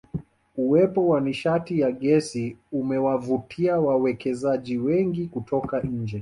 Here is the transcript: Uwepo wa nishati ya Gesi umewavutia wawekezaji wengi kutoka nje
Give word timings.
Uwepo 0.57 1.07
wa 1.07 1.21
nishati 1.21 1.79
ya 1.79 1.91
Gesi 1.91 2.57
umewavutia 2.71 3.79
wawekezaji 3.79 4.77
wengi 4.77 5.27
kutoka 5.27 5.81
nje 5.81 6.19